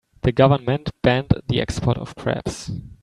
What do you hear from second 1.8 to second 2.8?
of crabs.